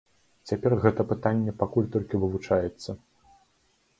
[0.51, 2.91] Цяпер гэта пытанне пакуль толькі вывучаецца.